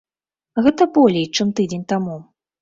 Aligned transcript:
Гэта 0.67 0.87
болей, 0.95 1.27
чым 1.35 1.53
тыдзень 1.61 1.85
таму. 1.95 2.17